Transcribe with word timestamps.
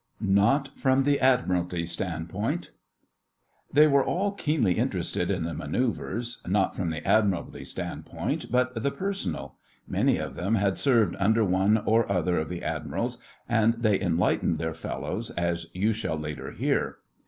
NOT 0.19 0.69
FROM 0.75 1.03
THE 1.03 1.19
ADMIRALTY 1.19 1.85
STANDPOINT 1.85 2.71
They 3.71 3.85
were 3.85 4.03
all 4.03 4.31
keenly 4.31 4.79
interested 4.79 5.29
in 5.29 5.43
the 5.43 5.53
Manœuvres—not 5.53 6.75
from 6.75 6.89
the 6.89 7.07
Admiralty 7.07 7.63
standpoint, 7.63 8.51
but 8.51 8.81
the 8.81 8.89
personal. 8.89 9.57
Many 9.87 10.17
of 10.17 10.33
them 10.33 10.55
had 10.55 10.79
served 10.79 11.15
under 11.19 11.45
one 11.45 11.77
or 11.77 12.11
other 12.11 12.39
of 12.39 12.49
the 12.49 12.63
Admirals, 12.63 13.19
and 13.47 13.75
they 13.75 14.01
enlightened 14.01 14.57
their 14.57 14.73
fellows, 14.73 15.29
as 15.37 15.67
you 15.71 15.93
shall 15.93 16.17
later 16.17 16.51
hear. 16.51 16.97